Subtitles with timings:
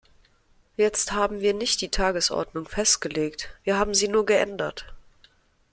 [0.77, 4.95] Jetzt haben wir nicht die Tagesordnung festgelegt, wir haben sie nur geändert.